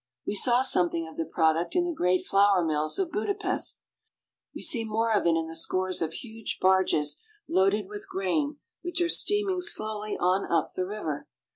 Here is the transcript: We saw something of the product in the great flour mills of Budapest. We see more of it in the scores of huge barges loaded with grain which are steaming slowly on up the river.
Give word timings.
We 0.25 0.33
saw 0.33 0.63
something 0.63 1.07
of 1.07 1.15
the 1.15 1.27
product 1.27 1.75
in 1.75 1.85
the 1.85 1.93
great 1.93 2.25
flour 2.25 2.65
mills 2.65 2.97
of 2.97 3.11
Budapest. 3.11 3.81
We 4.55 4.63
see 4.63 4.83
more 4.83 5.11
of 5.13 5.27
it 5.27 5.35
in 5.35 5.45
the 5.45 5.55
scores 5.55 6.01
of 6.01 6.13
huge 6.13 6.57
barges 6.59 7.23
loaded 7.47 7.87
with 7.87 8.09
grain 8.09 8.57
which 8.81 8.99
are 8.99 9.09
steaming 9.09 9.61
slowly 9.61 10.17
on 10.17 10.51
up 10.51 10.71
the 10.73 10.87
river. 10.87 11.27